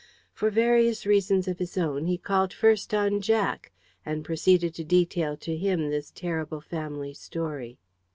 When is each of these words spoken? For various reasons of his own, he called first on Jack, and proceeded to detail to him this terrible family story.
For 0.33 0.49
various 0.49 1.05
reasons 1.05 1.47
of 1.47 1.59
his 1.59 1.77
own, 1.77 2.07
he 2.07 2.17
called 2.17 2.53
first 2.53 2.91
on 2.91 3.21
Jack, 3.21 3.71
and 4.03 4.25
proceeded 4.25 4.73
to 4.73 4.83
detail 4.83 5.37
to 5.37 5.55
him 5.55 5.91
this 5.91 6.09
terrible 6.09 6.59
family 6.59 7.13
story. 7.13 7.77